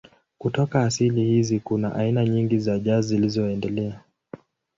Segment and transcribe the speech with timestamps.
[0.37, 4.01] Kutoka asili hizi kuna aina nyingi za jazz zilizoendelea.